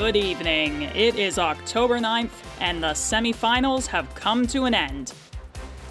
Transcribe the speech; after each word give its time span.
Good 0.00 0.16
evening. 0.16 0.84
It 0.94 1.16
is 1.16 1.38
October 1.38 1.98
9th, 1.98 2.30
and 2.58 2.82
the 2.82 2.94
semifinals 2.94 3.86
have 3.88 4.12
come 4.14 4.46
to 4.46 4.64
an 4.64 4.72
end. 4.72 5.12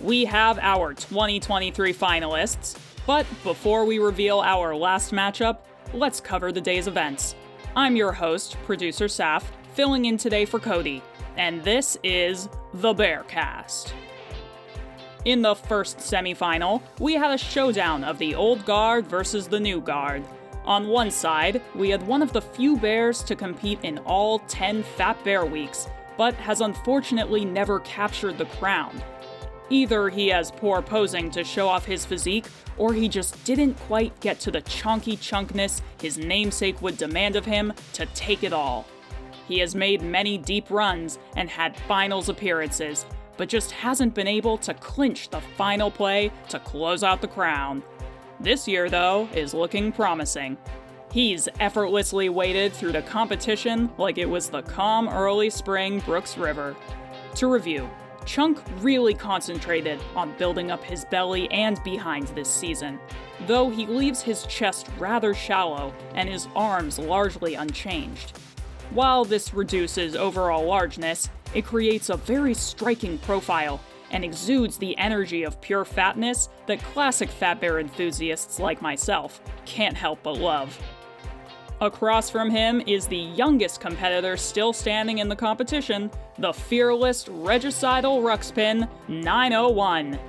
We 0.02 0.26
have 0.26 0.58
our 0.58 0.96
2023 0.96 1.94
finalists, 1.94 2.76
but 3.06 3.28
before 3.44 3.86
we 3.86 4.00
reveal 4.00 4.40
our 4.40 4.76
last 4.76 5.12
matchup, 5.12 5.60
let's 5.94 6.20
cover 6.20 6.52
the 6.52 6.60
day's 6.60 6.88
events. 6.88 7.36
I'm 7.76 7.96
your 7.96 8.12
host, 8.12 8.58
producer 8.66 9.06
Saph, 9.06 9.44
filling 9.74 10.06
in 10.06 10.18
today 10.18 10.44
for 10.44 10.60
Cody, 10.60 11.04
and 11.38 11.64
this 11.64 11.96
is 12.04 12.50
the 12.74 12.96
Bearcast. 12.96 13.94
In 15.26 15.44
the 15.44 15.54
first 15.54 16.00
semifinal, 16.00 16.82
we 17.00 17.14
had 17.14 17.30
a 17.30 17.38
showdown 17.38 18.04
of 18.04 18.18
the 18.18 18.34
old 18.34 18.66
guard 18.66 19.06
versus 19.06 19.48
the 19.48 19.60
new 19.60 19.80
guard. 19.80 20.24
On 20.70 20.88
one 20.88 21.10
side, 21.10 21.64
we 21.74 21.90
had 21.90 22.06
one 22.06 22.22
of 22.22 22.32
the 22.32 22.44
few 22.44 22.78
bears 22.78 23.24
to 23.24 23.36
compete 23.36 23.80
in 23.82 23.98
all 24.06 24.38
10 24.38 24.84
Fat 24.84 25.22
Bear 25.24 25.44
Weeks, 25.44 25.88
but 26.16 26.36
has 26.36 26.62
unfortunately 26.62 27.44
never 27.44 27.80
captured 27.80 28.38
the 28.38 28.46
crown. 28.46 29.02
Either 29.72 30.10
he 30.10 30.28
has 30.28 30.52
poor 30.52 30.84
posing 30.84 31.32
to 31.32 31.44
show 31.44 31.68
off 31.68 31.86
his 31.86 32.06
physique, 32.06 32.46
or 32.78 32.94
he 32.94 33.10
just 33.10 33.44
didn't 33.46 33.80
quite 33.88 34.20
get 34.20 34.40
to 34.42 34.52
the 34.52 34.62
chunky 34.62 35.18
chunkness 35.18 35.82
his 36.00 36.20
namesake 36.20 36.80
would 36.84 36.98
demand 36.98 37.36
of 37.36 37.46
him 37.46 37.74
to 37.94 38.06
take 38.08 38.44
it 38.44 38.54
all. 38.54 38.86
He 39.48 39.58
has 39.62 39.74
made 39.74 40.04
many 40.04 40.38
deep 40.38 40.70
runs 40.70 41.18
and 41.36 41.50
had 41.50 41.80
finals 41.88 42.30
appearances, 42.30 43.08
but 43.38 43.50
just 43.50 43.72
hasn't 43.72 44.14
been 44.14 44.28
able 44.28 44.60
to 44.60 44.76
clinch 44.76 45.30
the 45.30 45.42
final 45.58 45.90
play 45.90 46.32
to 46.50 46.60
close 46.60 47.04
out 47.04 47.22
the 47.22 47.28
crown. 47.28 47.82
This 48.42 48.68
year, 48.68 48.90
though, 48.90 49.28
is 49.34 49.54
looking 49.54 49.92
promising. 49.92 50.58
He's 51.12 51.50
effortlessly 51.60 52.30
waded 52.30 52.72
through 52.72 52.94
the 52.94 53.02
competition 53.02 53.90
like 53.98 54.18
it 54.18 54.30
was 54.30 54.50
the 54.50 54.62
calm 54.62 55.10
early 55.10 55.50
spring 55.50 56.00
Brooks 56.02 56.38
River. 56.38 56.76
To 57.36 57.48
review, 57.48 57.90
Chunk 58.26 58.62
really 58.80 59.14
concentrated 59.14 60.00
on 60.16 60.38
building 60.38 60.72
up 60.72 60.84
his 60.84 61.04
belly 61.06 61.50
and 61.52 61.84
behind 61.84 62.28
this 62.30 62.50
season, 62.50 63.00
though 63.48 63.70
he 63.70 63.88
leaves 63.88 64.22
his 64.22 64.46
chest 64.46 64.88
rather 65.00 65.34
shallow 65.34 65.94
and 66.14 66.30
his 66.30 66.48
arms 66.56 67.00
largely 67.00 67.56
unchanged. 67.56 68.38
While 68.92 69.26
this 69.26 69.54
reduces 69.54 70.16
overall 70.16 70.66
largeness, 70.66 71.30
it 71.54 71.66
creates 71.66 72.10
a 72.10 72.18
very 72.18 72.54
striking 72.54 73.18
profile 73.18 73.82
and 74.12 74.24
exudes 74.24 74.78
the 74.78 74.98
energy 74.98 75.44
of 75.44 75.60
pure 75.62 75.86
fatness 75.86 76.50
that 76.68 76.82
classic 76.84 77.30
Fat 77.30 77.60
Bear 77.60 77.80
enthusiasts 77.80 78.60
like 78.60 78.82
myself 78.82 79.42
can't 79.66 79.96
help 79.96 80.20
but 80.24 80.38
love. 80.38 80.78
Across 81.82 82.30
from 82.30 82.50
him 82.50 82.82
is 82.88 83.08
the 83.08 83.16
youngest 83.16 83.80
competitor 83.80 84.36
still 84.36 84.74
standing 84.74 85.20
in 85.20 85.30
the 85.30 85.36
competition, 85.36 86.12
the 86.38 86.52
fearless 86.52 87.26
Regicidal 87.26 88.22
Ruxpin 88.22 88.90
901. 89.08 90.20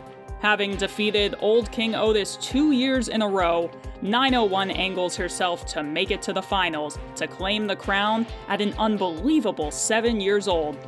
Having 0.40 0.76
defeated 0.76 1.34
Old 1.40 1.70
King 1.72 1.96
Otis 1.96 2.36
two 2.36 2.70
years 2.70 3.08
in 3.08 3.20
a 3.20 3.28
row, 3.28 3.68
901 4.00 4.70
angles 4.70 5.16
herself 5.16 5.66
to 5.66 5.82
make 5.82 6.10
it 6.10 6.22
to 6.22 6.32
the 6.32 6.40
finals 6.40 6.98
to 7.16 7.26
claim 7.26 7.66
the 7.66 7.76
crown 7.76 8.26
at 8.48 8.60
an 8.60 8.72
unbelievable 8.78 9.70
seven 9.70 10.20
years 10.20 10.48
old. 10.48 10.78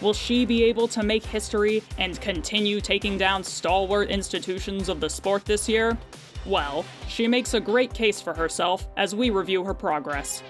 Will 0.00 0.14
she 0.14 0.46
be 0.46 0.64
able 0.64 0.88
to 0.88 1.02
make 1.02 1.24
history 1.24 1.82
and 1.98 2.18
continue 2.22 2.80
taking 2.80 3.18
down 3.18 3.44
stalwart 3.44 4.08
institutions 4.08 4.88
of 4.88 4.98
the 4.98 5.10
sport 5.10 5.44
this 5.44 5.68
year? 5.68 5.98
Well, 6.46 6.86
she 7.06 7.28
makes 7.28 7.52
a 7.52 7.60
great 7.60 7.92
case 7.92 8.18
for 8.18 8.32
herself 8.32 8.88
as 8.96 9.14
we 9.14 9.28
review 9.28 9.62
her 9.62 9.74
progress. 9.74 10.42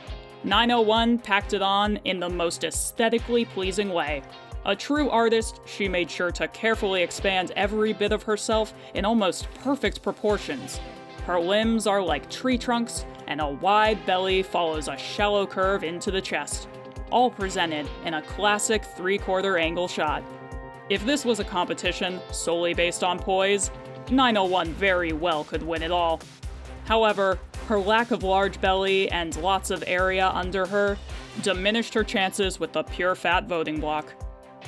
901 0.44 1.18
packed 1.18 1.52
it 1.52 1.62
on 1.62 1.96
in 2.04 2.20
the 2.20 2.28
most 2.28 2.62
aesthetically 2.62 3.44
pleasing 3.44 3.92
way. 3.92 4.22
A 4.66 4.76
true 4.76 5.10
artist, 5.10 5.60
she 5.66 5.88
made 5.88 6.10
sure 6.10 6.30
to 6.30 6.46
carefully 6.48 7.02
expand 7.02 7.50
every 7.56 7.92
bit 7.92 8.12
of 8.12 8.22
herself 8.22 8.72
in 8.94 9.04
almost 9.04 9.52
perfect 9.54 10.00
proportions. 10.00 10.80
Her 11.26 11.40
limbs 11.40 11.88
are 11.88 12.02
like 12.02 12.30
tree 12.30 12.56
trunks, 12.56 13.04
and 13.26 13.40
a 13.40 13.48
wide 13.48 14.04
belly 14.06 14.42
follows 14.42 14.86
a 14.86 14.96
shallow 14.96 15.46
curve 15.46 15.82
into 15.82 16.10
the 16.10 16.20
chest 16.20 16.68
all 17.10 17.30
presented 17.30 17.88
in 18.04 18.14
a 18.14 18.22
classic 18.22 18.84
three 18.84 19.18
quarter 19.18 19.58
angle 19.58 19.88
shot. 19.88 20.22
If 20.88 21.04
this 21.06 21.24
was 21.24 21.38
a 21.38 21.44
competition 21.44 22.20
solely 22.32 22.74
based 22.74 23.04
on 23.04 23.18
poise, 23.18 23.70
901 24.10 24.72
very 24.72 25.12
well 25.12 25.44
could 25.44 25.62
win 25.62 25.82
it 25.82 25.90
all. 25.90 26.20
However, 26.84 27.38
her 27.68 27.78
lack 27.78 28.10
of 28.10 28.24
large 28.24 28.60
belly 28.60 29.08
and 29.10 29.36
lots 29.36 29.70
of 29.70 29.84
area 29.86 30.28
under 30.34 30.66
her 30.66 30.98
diminished 31.42 31.94
her 31.94 32.02
chances 32.02 32.58
with 32.58 32.72
the 32.72 32.82
pure 32.82 33.14
fat 33.14 33.46
voting 33.46 33.78
block, 33.78 34.12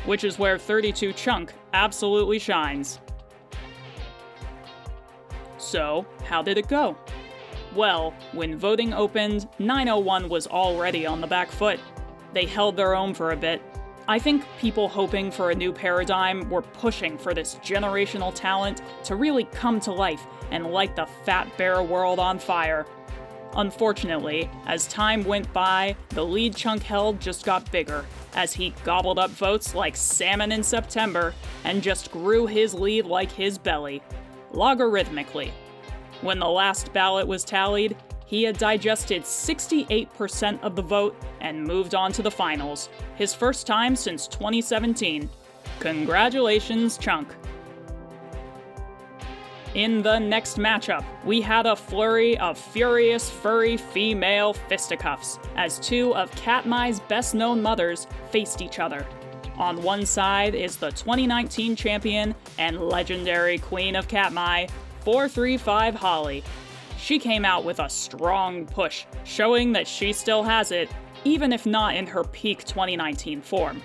which 0.06 0.22
is 0.22 0.38
where 0.38 0.58
32 0.58 1.12
Chunk 1.12 1.52
absolutely 1.72 2.38
shines. 2.38 3.00
So, 5.58 6.06
how 6.24 6.42
did 6.42 6.58
it 6.58 6.68
go? 6.68 6.96
Well, 7.74 8.14
when 8.32 8.58
voting 8.58 8.92
opened, 8.92 9.48
901 9.58 10.28
was 10.28 10.46
already 10.46 11.06
on 11.06 11.20
the 11.20 11.26
back 11.26 11.50
foot. 11.50 11.80
They 12.32 12.46
held 12.46 12.76
their 12.76 12.94
own 12.94 13.14
for 13.14 13.32
a 13.32 13.36
bit. 13.36 13.62
I 14.08 14.18
think 14.18 14.44
people 14.58 14.88
hoping 14.88 15.30
for 15.30 15.50
a 15.50 15.54
new 15.54 15.72
paradigm 15.72 16.50
were 16.50 16.62
pushing 16.62 17.16
for 17.16 17.34
this 17.34 17.54
generational 17.56 18.34
talent 18.34 18.82
to 19.04 19.14
really 19.14 19.44
come 19.44 19.78
to 19.80 19.92
life 19.92 20.26
and 20.50 20.66
light 20.66 20.96
the 20.96 21.06
fat 21.24 21.56
bear 21.56 21.82
world 21.82 22.18
on 22.18 22.38
fire. 22.38 22.86
Unfortunately, 23.54 24.50
as 24.66 24.86
time 24.86 25.22
went 25.24 25.52
by, 25.52 25.94
the 26.10 26.24
lead 26.24 26.56
chunk 26.56 26.82
held 26.82 27.20
just 27.20 27.44
got 27.44 27.70
bigger, 27.70 28.04
as 28.34 28.52
he 28.52 28.74
gobbled 28.82 29.18
up 29.18 29.30
votes 29.30 29.74
like 29.74 29.94
salmon 29.94 30.52
in 30.52 30.62
September 30.62 31.34
and 31.64 31.82
just 31.82 32.10
grew 32.10 32.46
his 32.46 32.72
lead 32.72 33.04
like 33.04 33.30
his 33.30 33.58
belly, 33.58 34.02
logarithmically. 34.52 35.50
When 36.22 36.38
the 36.38 36.48
last 36.48 36.92
ballot 36.92 37.26
was 37.26 37.44
tallied, 37.44 37.96
he 38.32 38.44
had 38.44 38.56
digested 38.56 39.24
68% 39.24 40.58
of 40.62 40.74
the 40.74 40.80
vote 40.80 41.14
and 41.42 41.62
moved 41.62 41.94
on 41.94 42.10
to 42.12 42.22
the 42.22 42.30
finals, 42.30 42.88
his 43.14 43.34
first 43.34 43.66
time 43.66 43.94
since 43.94 44.26
2017. 44.26 45.28
Congratulations, 45.80 46.96
Chunk. 46.96 47.28
In 49.74 50.00
the 50.00 50.18
next 50.18 50.56
matchup, 50.56 51.04
we 51.26 51.42
had 51.42 51.66
a 51.66 51.76
flurry 51.76 52.38
of 52.38 52.56
furious, 52.56 53.28
furry 53.28 53.76
female 53.76 54.54
fisticuffs 54.54 55.38
as 55.56 55.78
two 55.78 56.14
of 56.14 56.34
Katmai's 56.34 57.00
best 57.00 57.34
known 57.34 57.60
mothers 57.60 58.06
faced 58.30 58.62
each 58.62 58.78
other. 58.78 59.06
On 59.58 59.82
one 59.82 60.06
side 60.06 60.54
is 60.54 60.76
the 60.76 60.90
2019 60.92 61.76
champion 61.76 62.34
and 62.56 62.80
legendary 62.80 63.58
queen 63.58 63.94
of 63.94 64.08
Katmai, 64.08 64.68
435 65.00 65.96
Holly, 65.96 66.42
she 67.02 67.18
came 67.18 67.44
out 67.44 67.64
with 67.64 67.80
a 67.80 67.88
strong 67.88 68.64
push, 68.64 69.06
showing 69.24 69.72
that 69.72 69.88
she 69.88 70.12
still 70.12 70.44
has 70.44 70.70
it, 70.70 70.88
even 71.24 71.52
if 71.52 71.66
not 71.66 71.96
in 71.96 72.06
her 72.06 72.22
peak 72.22 72.64
2019 72.64 73.42
form. 73.42 73.82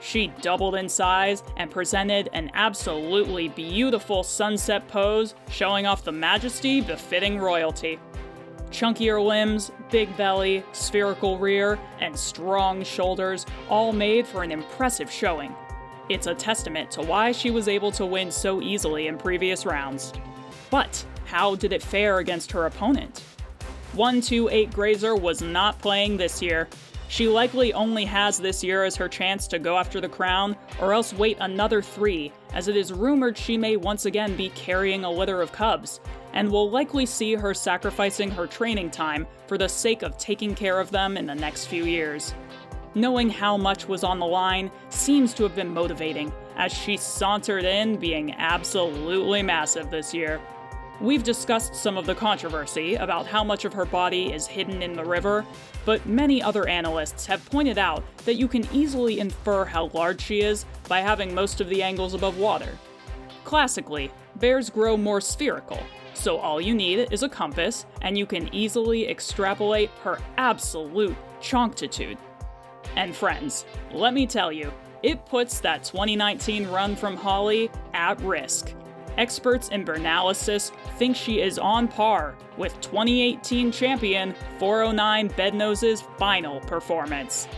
She 0.00 0.28
doubled 0.40 0.76
in 0.76 0.88
size 0.88 1.42
and 1.56 1.68
presented 1.68 2.30
an 2.32 2.48
absolutely 2.54 3.48
beautiful 3.48 4.22
sunset 4.22 4.86
pose, 4.86 5.34
showing 5.50 5.84
off 5.84 6.04
the 6.04 6.12
majesty 6.12 6.80
befitting 6.80 7.38
royalty. 7.38 7.98
Chunkier 8.70 9.20
limbs, 9.20 9.72
big 9.90 10.16
belly, 10.16 10.62
spherical 10.72 11.38
rear, 11.38 11.76
and 11.98 12.16
strong 12.16 12.84
shoulders 12.84 13.46
all 13.68 13.92
made 13.92 14.28
for 14.28 14.44
an 14.44 14.52
impressive 14.52 15.10
showing. 15.10 15.52
It's 16.08 16.28
a 16.28 16.36
testament 16.36 16.92
to 16.92 17.02
why 17.02 17.32
she 17.32 17.50
was 17.50 17.66
able 17.66 17.90
to 17.92 18.06
win 18.06 18.30
so 18.30 18.62
easily 18.62 19.08
in 19.08 19.18
previous 19.18 19.66
rounds. 19.66 20.12
But 20.70 21.04
how 21.30 21.54
did 21.54 21.72
it 21.72 21.80
fare 21.80 22.18
against 22.18 22.50
her 22.50 22.66
opponent? 22.66 23.22
128 23.92 24.72
Grazer 24.72 25.14
was 25.14 25.40
not 25.40 25.78
playing 25.78 26.16
this 26.16 26.42
year. 26.42 26.68
She 27.06 27.28
likely 27.28 27.72
only 27.72 28.04
has 28.04 28.36
this 28.36 28.64
year 28.64 28.82
as 28.82 28.96
her 28.96 29.08
chance 29.08 29.46
to 29.46 29.60
go 29.60 29.78
after 29.78 30.00
the 30.00 30.08
crown, 30.08 30.56
or 30.80 30.92
else 30.92 31.12
wait 31.12 31.36
another 31.38 31.82
three, 31.82 32.32
as 32.52 32.66
it 32.66 32.76
is 32.76 32.92
rumored 32.92 33.38
she 33.38 33.56
may 33.56 33.76
once 33.76 34.06
again 34.06 34.34
be 34.36 34.48
carrying 34.50 35.04
a 35.04 35.10
litter 35.10 35.40
of 35.40 35.52
cubs, 35.52 36.00
and 36.32 36.50
will 36.50 36.68
likely 36.68 37.06
see 37.06 37.34
her 37.34 37.54
sacrificing 37.54 38.32
her 38.32 38.48
training 38.48 38.90
time 38.90 39.24
for 39.46 39.56
the 39.56 39.68
sake 39.68 40.02
of 40.02 40.18
taking 40.18 40.52
care 40.52 40.80
of 40.80 40.90
them 40.90 41.16
in 41.16 41.26
the 41.26 41.34
next 41.34 41.66
few 41.66 41.84
years. 41.84 42.34
Knowing 42.96 43.30
how 43.30 43.56
much 43.56 43.86
was 43.86 44.02
on 44.02 44.18
the 44.18 44.26
line 44.26 44.68
seems 44.88 45.32
to 45.32 45.44
have 45.44 45.54
been 45.54 45.72
motivating, 45.72 46.32
as 46.56 46.72
she 46.72 46.96
sauntered 46.96 47.64
in 47.64 47.94
being 47.96 48.34
absolutely 48.34 49.44
massive 49.44 49.92
this 49.92 50.12
year. 50.12 50.40
We've 51.00 51.22
discussed 51.22 51.74
some 51.74 51.96
of 51.96 52.04
the 52.04 52.14
controversy 52.14 52.96
about 52.96 53.26
how 53.26 53.42
much 53.42 53.64
of 53.64 53.72
her 53.72 53.86
body 53.86 54.34
is 54.34 54.46
hidden 54.46 54.82
in 54.82 54.92
the 54.92 55.04
river, 55.04 55.46
but 55.86 56.04
many 56.04 56.42
other 56.42 56.68
analysts 56.68 57.24
have 57.24 57.48
pointed 57.50 57.78
out 57.78 58.04
that 58.26 58.34
you 58.34 58.46
can 58.46 58.68
easily 58.70 59.18
infer 59.18 59.64
how 59.64 59.86
large 59.94 60.20
she 60.20 60.42
is 60.42 60.66
by 60.88 61.00
having 61.00 61.34
most 61.34 61.62
of 61.62 61.70
the 61.70 61.82
angles 61.82 62.12
above 62.12 62.36
water. 62.36 62.76
Classically, 63.44 64.10
bears 64.36 64.68
grow 64.68 64.94
more 64.94 65.22
spherical, 65.22 65.80
so 66.12 66.36
all 66.36 66.60
you 66.60 66.74
need 66.74 67.08
is 67.10 67.22
a 67.22 67.30
compass, 67.30 67.86
and 68.02 68.18
you 68.18 68.26
can 68.26 68.54
easily 68.54 69.08
extrapolate 69.08 69.88
her 70.02 70.18
absolute 70.36 71.16
chonctitude. 71.40 72.18
And 72.96 73.16
friends, 73.16 73.64
let 73.90 74.12
me 74.12 74.26
tell 74.26 74.52
you, 74.52 74.70
it 75.02 75.24
puts 75.24 75.60
that 75.60 75.82
2019 75.82 76.68
run 76.68 76.94
from 76.94 77.16
Holly 77.16 77.70
at 77.94 78.20
risk. 78.20 78.74
Experts 79.18 79.68
in 79.68 79.84
Bearnalysis 79.84 80.72
think 80.96 81.16
she 81.16 81.40
is 81.40 81.58
on 81.58 81.88
par 81.88 82.36
with 82.56 82.80
2018 82.80 83.72
champion 83.72 84.34
409 84.58 85.30
Beadnose's 85.30 86.02
final 86.18 86.60
performance. 86.60 87.48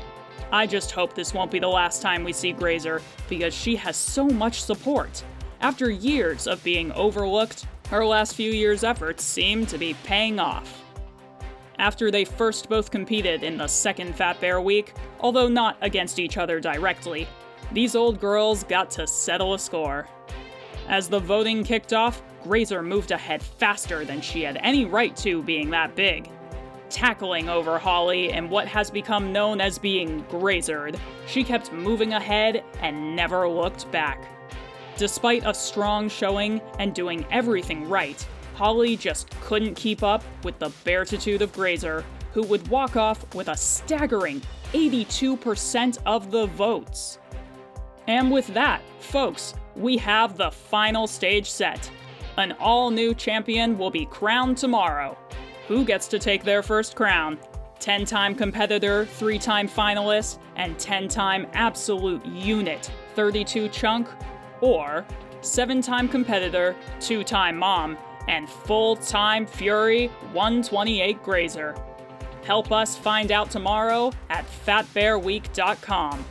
I 0.50 0.66
just 0.66 0.90
hope 0.90 1.14
this 1.14 1.32
won't 1.32 1.50
be 1.50 1.58
the 1.58 1.69
last 1.69 2.02
time 2.02 2.25
we 2.25 2.32
see 2.32 2.52
Grazer 2.52 3.00
because 3.28 3.54
she 3.54 3.75
has 3.76 3.96
so 3.96 4.26
much 4.26 4.62
support. 4.62 5.25
After 5.60 5.90
years 5.90 6.46
of 6.46 6.62
being 6.64 6.93
overlooked, 6.93 7.66
her 7.88 8.05
last 8.05 8.34
few 8.34 8.50
years' 8.50 8.84
efforts 8.84 9.25
seem 9.25 9.64
to 9.66 9.78
be 9.78 9.94
paying 10.05 10.40
off. 10.40 10.82
After 11.78 12.10
they 12.10 12.25
first 12.25 12.69
both 12.69 12.90
competed 12.90 13.43
in 13.43 13.56
the 13.56 13.66
second 13.66 14.14
Fat 14.14 14.40
Bear 14.40 14.60
week, 14.60 14.93
although 15.20 15.48
not 15.48 15.76
against 15.81 16.19
each 16.19 16.37
other 16.37 16.60
directly, 16.60 17.26
these 17.72 17.94
old 17.94 18.20
girls 18.20 18.64
got 18.64 18.90
to 18.93 19.06
settle 19.06 19.55
a 19.55 19.58
score. 19.58 20.06
As 20.92 21.08
the 21.08 21.20
voting 21.20 21.64
kicked 21.64 21.94
off, 21.94 22.22
Grazer 22.42 22.82
moved 22.82 23.12
ahead 23.12 23.42
faster 23.42 24.04
than 24.04 24.20
she 24.20 24.42
had 24.42 24.58
any 24.58 24.84
right 24.84 25.16
to, 25.16 25.42
being 25.42 25.70
that 25.70 25.96
big. 25.96 26.28
Tackling 26.90 27.48
over 27.48 27.78
Holly 27.78 28.30
in 28.30 28.50
what 28.50 28.68
has 28.68 28.90
become 28.90 29.32
known 29.32 29.58
as 29.58 29.78
being 29.78 30.22
Grazered, 30.24 30.98
she 31.26 31.44
kept 31.44 31.72
moving 31.72 32.12
ahead 32.12 32.62
and 32.82 33.16
never 33.16 33.48
looked 33.48 33.90
back. 33.90 34.22
Despite 34.98 35.46
a 35.46 35.54
strong 35.54 36.10
showing 36.10 36.60
and 36.78 36.94
doing 36.94 37.24
everything 37.30 37.88
right, 37.88 38.22
Holly 38.56 38.94
just 38.94 39.30
couldn't 39.40 39.76
keep 39.76 40.02
up 40.02 40.22
with 40.44 40.58
the 40.58 40.68
beartitude 40.84 41.40
of 41.40 41.54
Grazer, 41.54 42.04
who 42.34 42.42
would 42.42 42.68
walk 42.68 42.96
off 42.96 43.34
with 43.34 43.48
a 43.48 43.56
staggering 43.56 44.42
82% 44.74 45.96
of 46.04 46.30
the 46.30 46.44
votes. 46.48 47.18
And 48.08 48.30
with 48.30 48.48
that, 48.48 48.82
folks, 49.00 49.54
we 49.76 49.96
have 49.98 50.36
the 50.36 50.50
final 50.50 51.06
stage 51.06 51.50
set. 51.50 51.90
An 52.36 52.52
all 52.60 52.90
new 52.90 53.14
champion 53.14 53.76
will 53.76 53.90
be 53.90 54.06
crowned 54.06 54.56
tomorrow. 54.56 55.16
Who 55.69 55.84
gets 55.84 56.08
to 56.08 56.19
take 56.19 56.44
their 56.44 56.62
first 56.62 56.96
crown? 56.96 57.38
10 57.78 58.04
time 58.04 58.34
competitor, 58.34 59.06
3 59.06 59.38
time 59.38 59.69
finalist, 59.69 60.38
and 60.56 60.78
10 60.78 61.08
time 61.08 61.46
absolute 61.52 62.24
unit 62.24 62.90
32 63.14 63.69
chunk? 63.69 64.08
Or 64.60 65.04
7 65.40 65.82
time 65.82 66.08
competitor, 66.08 66.76
2 67.00 67.24
time 67.24 67.56
mom, 67.58 67.98
and 68.28 68.48
full 68.48 68.96
time 68.96 69.46
Fury 69.46 70.06
128 70.32 71.22
Grazer? 71.22 71.74
Help 72.44 72.72
us 72.72 72.96
find 72.96 73.30
out 73.30 73.50
tomorrow 73.50 74.12
at 74.30 74.44
fatbearweek.com. 74.66 76.24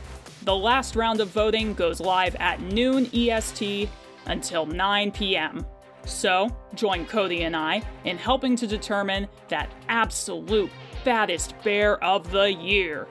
The 0.44 0.56
last 0.56 0.96
round 0.96 1.20
of 1.20 1.28
voting 1.28 1.72
goes 1.72 2.00
live 2.00 2.34
at 2.36 2.60
noon 2.60 3.08
EST 3.14 3.88
until 4.26 4.66
9 4.66 5.12
p.m. 5.12 5.64
So, 6.04 6.48
join 6.74 7.06
Cody 7.06 7.44
and 7.44 7.54
I 7.54 7.80
in 8.04 8.18
helping 8.18 8.56
to 8.56 8.66
determine 8.66 9.28
that 9.48 9.70
absolute 9.88 10.70
fattest 11.04 11.54
bear 11.62 12.02
of 12.02 12.32
the 12.32 12.52
year. 12.52 13.06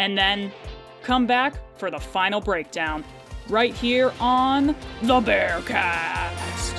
And 0.00 0.18
then, 0.18 0.50
come 1.04 1.28
back 1.28 1.54
for 1.78 1.92
the 1.92 2.00
final 2.00 2.40
breakdown, 2.40 3.04
right 3.48 3.72
here 3.72 4.12
on 4.18 4.74
the 5.02 5.20
Bearcast. 5.20 6.77